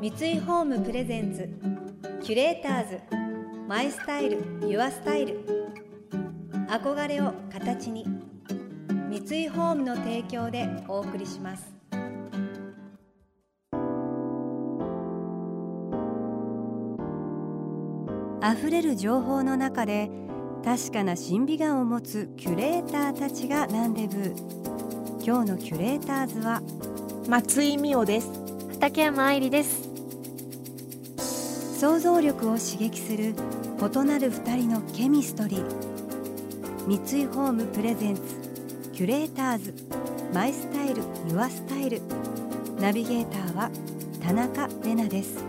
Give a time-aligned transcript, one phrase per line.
[0.00, 1.46] 三井ホームプレゼンツ
[2.22, 3.00] キュレーターズ
[3.68, 5.44] マイスタイルユアスタイル。
[6.70, 8.06] 憧れを形に
[9.10, 11.70] 三井ホームの提供でお送りします。
[18.58, 20.10] 溢れる情報の中で
[20.64, 24.34] 確かな審美眼を持つキュレーターたちがランデブー
[25.22, 26.62] 今日のキュレーターズは
[27.28, 28.30] 松井美代です。
[28.80, 29.79] 竹山愛理です。
[31.80, 33.34] 想像力を刺激する
[33.78, 35.64] 異なる二人のケミストリー。
[36.86, 38.20] 三井ホームプレゼンツ
[38.92, 39.74] キュレーターズ。
[40.34, 42.02] マイスタイルユアスタイル。
[42.78, 43.70] ナビゲーターは
[44.22, 45.42] 田中れなです。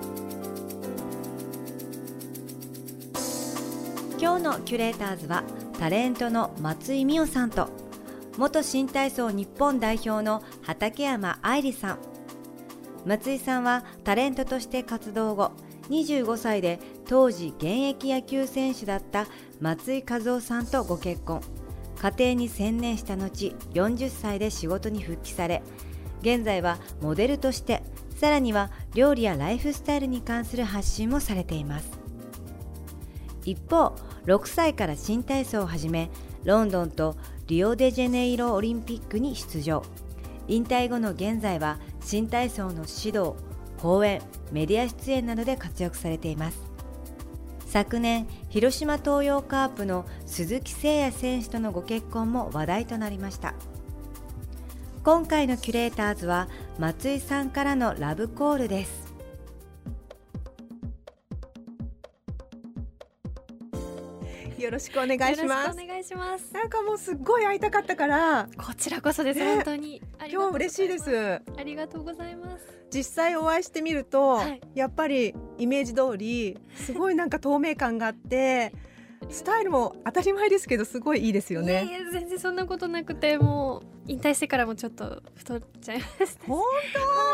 [4.18, 5.44] 今日のキュレーターズは
[5.80, 7.68] タレントの松井美代さんと
[8.38, 12.00] 元新体操日本代表の畠山愛理さん。
[13.06, 15.52] 松井さんはタレントとして活動後
[15.92, 19.28] 25歳で当時現役野球選手だった
[19.60, 21.42] 松井和夫さんとご結婚。
[22.02, 25.62] 家庭に専念した後40歳で仕事に復帰され
[26.22, 27.84] 現在はモデルとして
[28.16, 31.92] さらには料理やライフスタイルに関する発信もされています。
[33.46, 36.10] 一方6歳から新体操を始め
[36.44, 39.84] ロンドンとリオデジャネイロオリンピックに出場。
[40.48, 43.36] 引退後の現在は新体操の指導
[43.82, 46.60] 講演メディア出演などで活躍されています。
[47.66, 53.54] 昨年広島東洋カープの鈴木誠也選手とのご結婚も話題となりました。
[55.04, 59.01] 今回のキュレーターズは松井さんからのラブコールです。
[64.62, 65.82] よろしくお願いします。
[65.82, 66.54] お願いします。
[66.54, 68.48] なんかもうすっごい会いたかったから。
[68.58, 69.56] こちらこそです、ね。
[69.56, 70.02] 本当に。
[70.32, 71.42] 今日嬉しいです。
[71.58, 72.82] ありがとうございます。
[72.94, 74.62] 実際お会いしてみると、はい。
[74.76, 78.74] やっぱりイメージ通り すごいなんか透明感があって
[79.30, 86.46] スタイルも当たり前ですけどすごいいいですよいやいねや全然そんなことなくてもう引退してからもちょっと太っちゃいました。
[86.46, 86.64] ほんは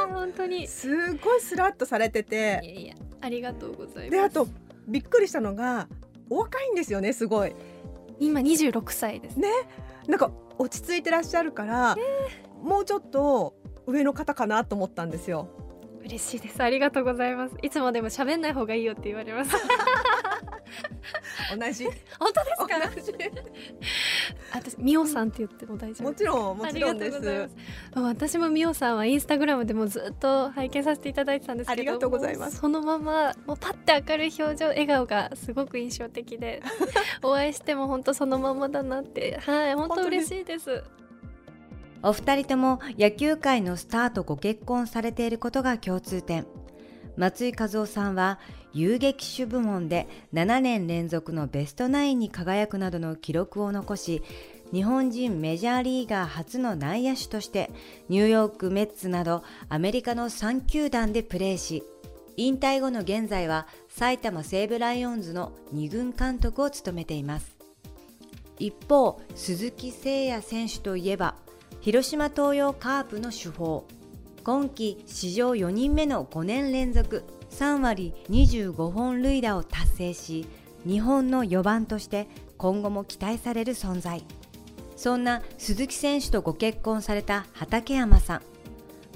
[0.10, 0.64] い本当に。
[0.64, 2.24] いすごいスラッとされてや
[2.60, 2.62] て。
[2.66, 4.10] いやありがとうございます。
[4.12, 4.48] であと
[4.88, 5.88] びっくりしたのが
[6.30, 7.54] お若いんですよねすごい。
[8.20, 9.40] 今26歳です。
[9.40, 9.50] ね
[10.08, 11.96] なんか落ち着いてらっしゃるから、
[12.64, 13.56] もうちょっと
[13.86, 15.48] 上の方かなと思ったんですよ。
[16.04, 16.62] 嬉しいです。
[16.64, 17.56] ありがとうございます。
[17.62, 19.52] いつもでも喋んない方がいいよって言われます。
[21.58, 21.86] 同じ。
[22.20, 22.90] 本当ですか？
[22.96, 23.14] 同じ
[24.54, 26.10] 私ミオさんって言っても大丈夫。
[26.10, 27.56] もちろんもちろんでありがとうございす。
[27.96, 32.58] ます私もミオさんはインスタグラムでもずっと拝見させていただいてたんですけどありがとうございます。
[32.58, 36.62] そのままもうパッて明るい表情笑顔がすごく印象的で
[37.24, 39.40] お会いしても本当そのままだなって。
[39.42, 40.84] はい本当嬉しいです。
[42.04, 46.46] お二人とも野球界のスターとご結婚されていることが共通点
[47.18, 48.40] 松井和夫さんは
[48.74, 54.24] 遊撃手部門で7年連続のベストナインに輝くなどの記録を残し
[54.72, 57.72] 日本人メジャーリーガー初の内野手として
[58.10, 61.84] ニューヨークメッツなどアメリカの3球団でプレーし
[62.36, 67.58] 引退後の現在は埼玉西武ライオンズの2軍監督を務めています。
[68.60, 71.36] 一方鈴木誠也選手といえば
[71.82, 73.86] 広島東洋カープの主砲。
[74.48, 80.48] 今季史上4人目の5年連続3割25本塁打を達成し
[80.86, 84.24] 日本の4番として今後も期待される存在。
[84.96, 88.42] そんな鈴木選手とご結婚された畠山さん。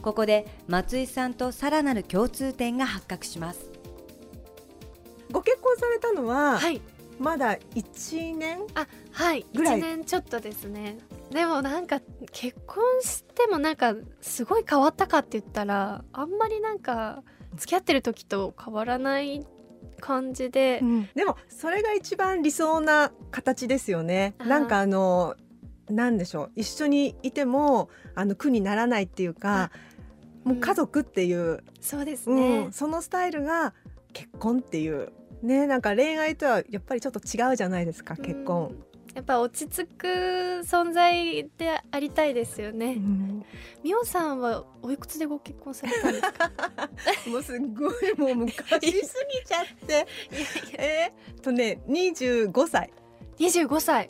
[0.02, 3.72] ここで松井さんとさらなる共通点が発覚します。
[5.32, 6.82] ご結婚されたのは、はい。
[7.20, 9.46] まだ1年あはい。
[9.54, 10.98] ぐらい？1年ちょっとですね
[11.32, 17.24] でもなんか結婚してもなんかすごい変わったかって言ったらあんまりなんか
[17.56, 19.46] 付き合ってる時と変わらない
[20.00, 20.82] 感じで、
[21.16, 24.34] でもそれが一番理想な形ですよね。
[24.40, 25.36] なんかあの
[25.90, 26.52] なんでしょう。
[26.56, 29.72] 一緒にいてもあの苦にならないっていうか
[30.44, 32.36] もう家族っていう、そうですうん。
[32.36, 33.74] ね、そのスタイルが
[34.14, 35.12] 結婚っていう。
[35.44, 38.76] ねなんか恋愛とはやっぱりちょっと違うじゃないですか結婚。
[39.12, 40.08] うんやっぱ落ち着く
[40.64, 42.94] 存在でありたいですよね。
[42.94, 43.46] うん
[43.84, 46.52] みおさんはおいくつでご結婚されたんですか？
[47.30, 50.08] もうすっごいもう昔すぎちゃって
[50.78, 52.92] えーっとね25歳
[53.38, 54.10] 二十五歳。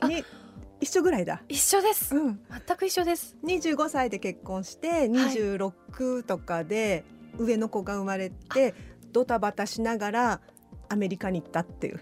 [0.80, 1.44] 一緒ぐらいだ。
[1.48, 2.15] 一緒です。
[2.15, 3.36] うん全く一緒です。
[3.44, 7.03] 25歳で結婚して26とかで
[7.38, 8.74] 上の子が生まれて
[9.12, 10.42] ドタバタしながら
[10.89, 12.01] アメリカに行ったっていう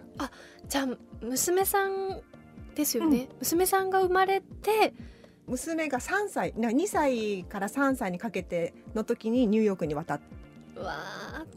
[0.67, 0.87] じゃあ
[1.21, 2.21] 娘さん
[2.79, 3.27] ですよね。
[3.39, 4.93] 娘さんが生まれて、
[5.47, 10.21] 娘が3歳な2歳から3歳にかけての時にニューヨークに渡っ
[10.75, 10.93] うわ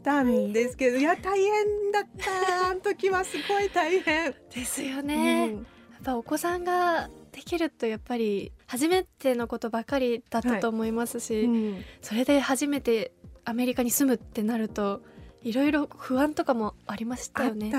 [0.03, 2.69] たんですけどいや大変だった。
[2.71, 4.31] あの時はすごい大変。
[4.31, 5.55] ーですよね、うん。
[5.55, 11.85] やっぱお子さんができるとやっぱり初めてのことばかりだったと思いますし、うん。
[12.01, 13.13] それで初めて
[13.45, 15.01] アメリカに住むってなると
[15.43, 17.71] いろいろ不安とかもありましたあよね。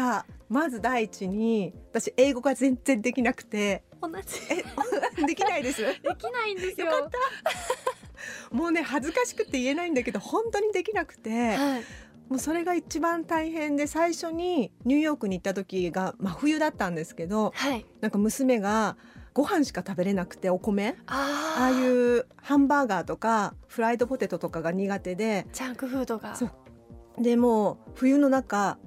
[0.48, 3.82] まず第一に私英語が全然できなくて。
[4.02, 4.16] 同じ。
[4.50, 4.64] え
[5.26, 5.80] できないです。
[5.82, 6.86] できないんですよ。
[6.86, 7.18] よかった。
[8.54, 11.54] もうね恥ずかしくて言えないんだけど本当にできなくて。
[11.54, 11.82] はい、
[12.28, 18.96] もうそれが一番大変で最初にニューヨークに行った時が真冬だったんですけどはい、なんか娘が
[19.32, 20.96] ご飯しか食べれなくてお米。
[21.06, 25.46] ああいうハンバーガーとかフライドポテトとかが苦手で。
[25.52, 26.36] ジャンクフードが。
[26.36, 26.50] そう
[27.18, 28.78] でもう冬の中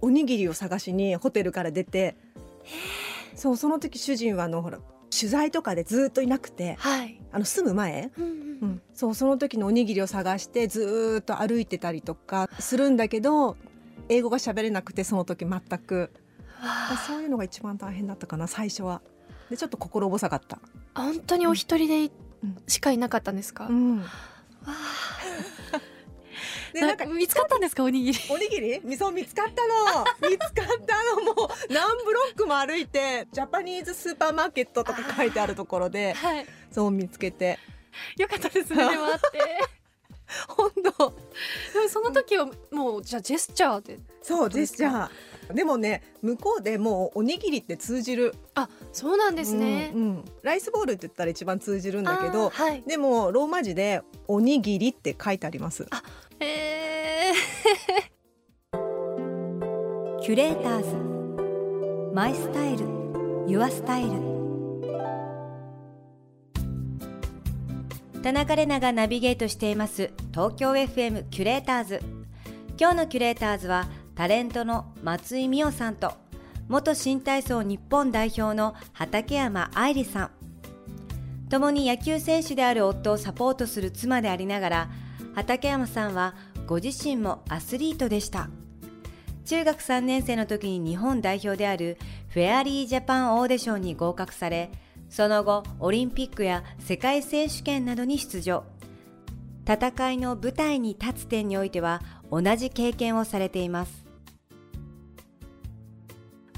[0.00, 2.16] おにぎりを探しにホテルから出て
[3.34, 4.78] そうその時主人はあのほら
[5.10, 8.68] 取材とかでずっといなくてはい、あの住む前、うんう、うん。
[8.70, 13.56] ん、そうその時のおにぎりを探してずーっと歩いてたりとかするんだけど
[14.08, 16.10] 英語が喋れなくてその時全く。
[16.62, 19.02] わそういうのが一番大変だったかな最初は。
[19.50, 20.58] でちょっと心細かった、
[20.94, 22.10] あ本当にお一人で
[22.42, 22.56] うん。
[22.66, 23.64] しかいなかったんですか？
[23.64, 24.02] わうん、
[24.64, 24.74] あ
[26.76, 28.18] でなんかな見つかったんですかおにぎり？
[28.28, 28.80] おにぎり？
[28.84, 30.30] 味噌見つかったの。
[30.30, 31.34] 見つかったの。
[31.34, 37.58] もう何ブロックも歩いてジャパニーズスーパーマーケットとか書いてあるところではい、そう見つけて。
[38.18, 39.76] よかったですねでもあって。
[40.48, 41.10] 本当。
[41.72, 43.98] でもその時はもうじゃあジェスチャーで。
[44.22, 45.54] そうジェスチャー。
[45.54, 48.34] でもね向こうでもうおにぎりって通じる。
[48.54, 49.92] あそうなんですね。
[49.94, 50.24] うんうん。
[50.42, 52.82] ライスボールって言ったら一番通じるんだけどはい。
[52.86, 55.86] でもローマ字でおにぎりって書いてあります
[56.40, 57.32] え、
[60.22, 60.96] キュレーターズ。
[62.14, 62.84] マイスタイル。
[63.46, 64.10] ユアスタイル。
[68.22, 70.10] 田中れながナビゲートしています。
[70.32, 72.00] 東京 FM キュレーターズ。
[72.78, 76.12] 今日のキュレーターズはタレントの松井美代さんと
[76.68, 80.30] 元新体操日本代表の畠山愛理さん。
[81.48, 84.90] 共に野球選手である夫をサポートする妻でありながら
[85.36, 86.34] 畠山さんは
[86.66, 88.48] ご自身もアスリートでした。
[89.44, 91.98] 中学3年生の時に日本代表である
[92.30, 94.70] フェアリージャパンオーディションに合格され
[95.08, 98.64] その後オリンピックや世界選手権などに出場。
[99.68, 102.00] 戦いの舞台に立つ点においては
[102.30, 104.06] 同じ経験をされています。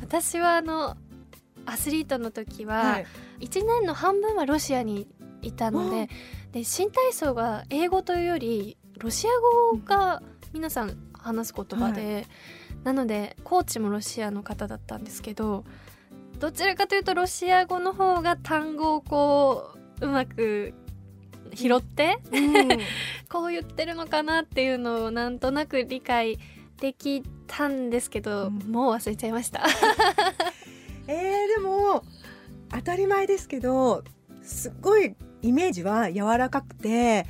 [0.00, 0.96] 私はあの
[1.66, 3.06] アスリートの時は、はい。
[3.40, 5.08] 1年の半分はロシアに
[5.42, 6.08] いたので
[6.52, 9.30] で新体操が英語というよりロシア
[9.72, 12.26] 語が皆さん話す言葉で、
[12.84, 15.64] なのでコーチもロシアの方だったんですけど
[16.38, 20.74] どちらかというとロシア語の方が単語をこううまく
[21.54, 22.68] 拾って、うん。
[23.28, 26.38] こう言ってるのかなっていうのをなんとなく理解
[26.80, 28.58] できたんですけど、うん。
[28.70, 29.64] もう忘れちゃいました。
[31.08, 32.04] えー、でも
[32.70, 34.04] 当たり前ですけど
[34.42, 37.26] すっごいイメージは柔らかくて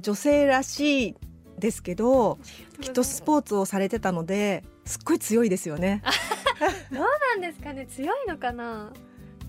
[0.00, 1.14] 女性らしい
[1.58, 2.38] ですけど
[2.80, 6.02] きっとスポーツをされてたのですっごい強いですよね。
[6.92, 7.86] どうなんですかね？
[7.86, 8.92] 強いのかな？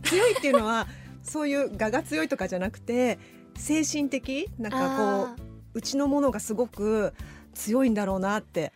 [0.03, 0.87] 強いっていうのは
[1.23, 3.19] そういう我が強いとかじゃなくて
[3.57, 5.41] 精神的なんかこあう
[5.73, 7.13] うちのものがすごく
[7.53, 8.71] 強いんだろうなって。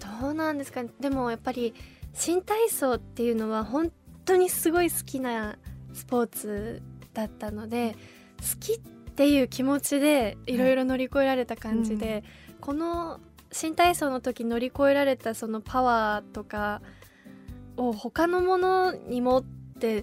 [0.00, 0.90] ーどうなんですかね？
[1.00, 1.72] でもやっぱり
[2.12, 3.90] 新体操っていうのは本
[4.24, 5.56] 当にすごい好きな
[5.92, 6.82] スポーツ
[7.14, 7.96] だったので
[8.40, 8.78] 好きっ
[9.14, 12.24] ていう気持ちでいろいろ乗り越えられた感じで、
[12.60, 13.20] この
[13.52, 16.82] 新体操の時乗り越えられたそのパワーとか
[17.76, 19.44] を他のものに持っ
[19.78, 20.02] て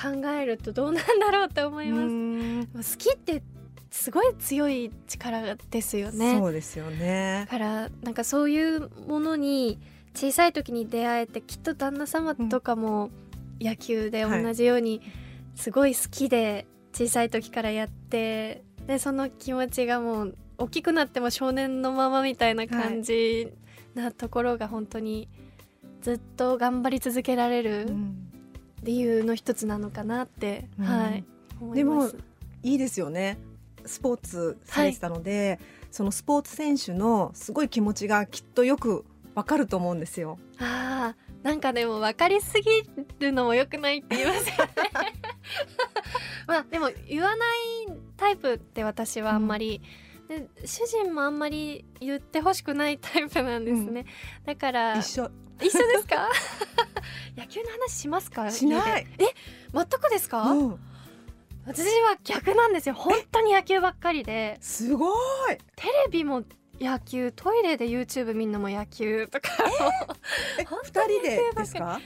[0.00, 2.96] 考えるとどうなんだろうって思います。
[2.96, 3.42] 好きって
[3.90, 6.38] すごい強い力ですよね。
[6.38, 7.50] そうですよねだ。
[7.50, 9.78] からなんかそういうものに
[10.14, 13.10] 小さい時に出会えてきっと旦那様とかも
[13.60, 15.02] 野球で同じように
[15.54, 23.52] すごい好きで小さい時からやってでその気持ちがもう大きくなっても少年のままみたいな感じ
[23.94, 25.28] なところが本当に
[26.00, 28.28] ずっと頑張り続けられるうん。
[28.82, 30.84] 理由の一つなのかなって、うん。
[30.84, 31.24] はい
[31.60, 32.16] 思います。
[32.64, 33.38] いいですよね。
[33.86, 40.38] スポーツされてたので、そのスポーツ選手のすごい気持ちがきっとよくわかると思うんですよ。
[40.58, 42.70] あーなんかでも分かりすぎ
[43.18, 44.72] るのも良くないって言いますよね
[46.46, 47.58] まあでも言わない
[48.16, 49.80] タイプって私はあんまり、
[50.28, 54.06] で主人もあんまり言ってほしくないタイプなんですね、
[54.44, 55.30] だから一緒。
[55.60, 56.28] 一緒ですか？
[57.36, 58.50] 野球の話しますか？
[58.50, 59.06] しない。
[59.18, 59.24] え
[59.72, 60.80] 全くですか、うん。
[61.66, 62.94] 私は逆なんですよ。
[62.96, 64.58] 本当に野球ばっかりで。
[64.60, 65.08] すご
[65.50, 65.56] い。
[65.76, 66.42] テレビも
[66.80, 69.50] 野球トイレで YouTube 見るのも野球とか。
[70.82, 72.00] 二人でですか？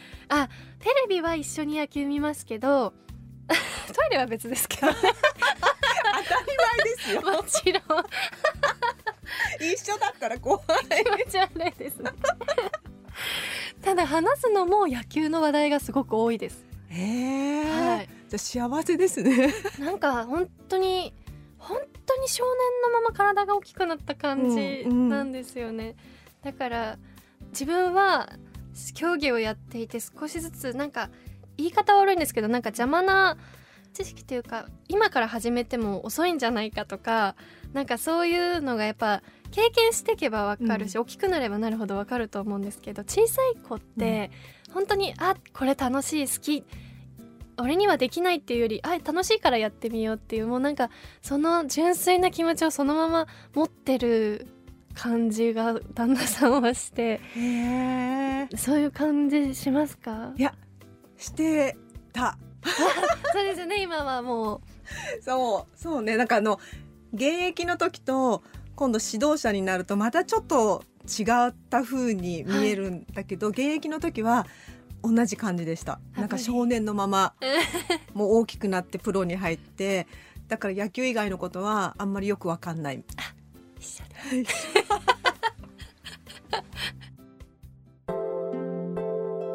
[0.79, 2.93] テレビは一緒に野球見ますけど
[3.93, 4.95] トイレは別ですけどね。
[4.95, 5.17] 当たり
[6.75, 7.23] 前ですよ。
[7.23, 8.05] もちろん。
[9.61, 10.61] 一緒だったら怖い。
[11.05, 11.97] 気持ち悪いです。
[11.99, 12.11] ね
[13.83, 19.55] ただ話すのも野球の話題がすごく多いです、へえ、はい、じゃあ幸せですね。
[19.79, 21.15] なんか本当に
[21.59, 25.09] 本当に少年のまま体が大きくなった感じうんうん。
[25.09, 25.95] なんですよね、
[26.43, 26.99] だから
[27.51, 28.29] 自分は
[28.95, 31.09] 競技をやっていて少しずつなんか
[31.57, 33.37] 言い方悪いんですけどなんか邪魔な
[33.93, 37.35] 知識というか今から始めても遅いんじゃないかとか
[37.73, 44.31] なんかそういうのがやっぱ経験していけば分かるし、大きくなればなるほど分かると思うんですけど小さい子って
[44.73, 46.65] 本当にあこれ楽しい好き
[47.59, 50.91] 俺にはできないっていうよりあ楽しいからやってみようっていうもうなんか
[51.23, 54.47] その純粋な気持ちをそのまま持ってる
[54.95, 57.21] 感じが旦那さんはして。
[58.57, 60.33] そういう感じしますか？
[60.37, 60.55] いや
[61.17, 61.77] して
[62.13, 62.39] た。
[63.33, 63.83] そうですよね。
[63.83, 64.61] 今はもう。
[65.23, 66.17] そうそうね。
[66.17, 66.61] なんかあの
[67.13, 68.43] 現役の時と
[68.75, 74.47] 今度指導者になるとまたちょっと違った風に見えるんだけど、現役の時は
[75.03, 76.01] 同じ感じでした。
[76.17, 77.35] なんか少年のまま
[78.13, 80.07] もう大きくなってプロに入って
[80.49, 83.05] だから野球以外のことはあんまりよくわかんない。
[83.79, 84.05] 一緒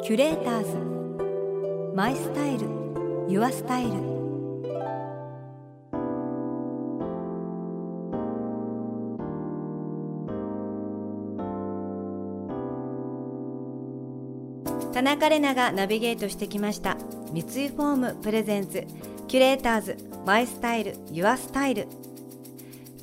[0.02, 0.91] キュレーターズ
[1.94, 2.66] My Style Your
[3.28, 3.90] Style。
[14.94, 16.96] 田中れながナビゲートしてきました。
[17.30, 18.86] 三井ホーム presents
[19.28, 21.88] キュレーターズ My Style Your Style。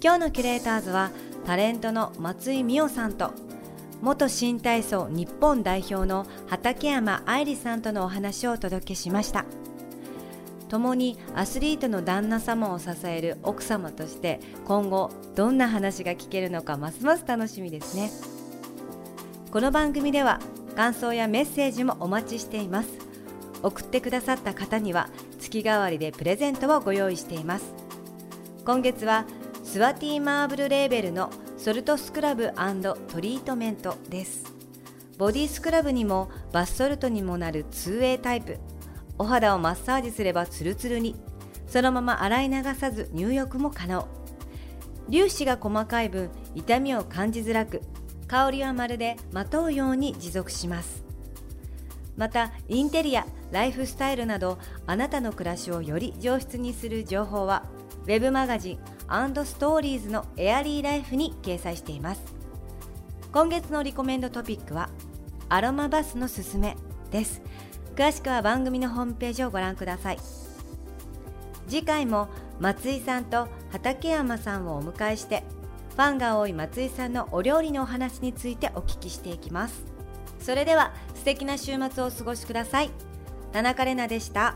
[0.01, 1.11] 今日のキュレーターズは
[1.45, 3.33] タレントの松井美緒さんと
[4.01, 9.45] 元新体操日本代表の畠山愛理さんとのお話をお届けしました。
[10.69, 18.11] 共にアスリートの旦那様を支える奥様として今後どんな話が聞けるのかますます楽しみですね。
[19.51, 20.39] この番組では
[20.75, 22.89] 感想やメッセージもお待ちしています。
[23.63, 27.73] 送ってくださった方には月替わりでプレゼントをご用意しています。
[28.63, 29.25] 今月は
[29.63, 32.53] スワティーマーブルレーベルのソルトスクラブ
[33.09, 34.45] トリートメントです。
[35.17, 38.57] ボディスクラブにもバスソルトにもなる 2way タイプ。
[39.17, 41.17] お肌をマッサージすればツルツルに。
[41.67, 44.07] そのまま洗い流さず入浴も可能。
[45.11, 47.81] 粒子が細かい分痛みを感じづらく
[48.29, 51.03] 香りはまるでまとうように持続します。
[52.15, 57.65] またインテリアライフスタイルなどあなたの暮らしをより上質にする情報は
[58.05, 58.98] ウェブマガジン
[59.45, 62.21] ストーリーズのエアリーライフに掲載しています。
[63.31, 64.89] 今月のリコメンドトピックは
[65.49, 66.77] アロマバスのすすめ
[67.11, 67.41] です。
[67.95, 70.17] 詳しくは番組のホームページをご覧ください。
[71.67, 75.43] 次回も松井さんと畠山さんをお迎えして
[75.91, 79.83] ファンが多い松井さんのお料理のお話についてお聞きしていきます。
[80.39, 82.89] それでは素敵な週末をお過ごしください。
[83.51, 84.55] 田中れなでした。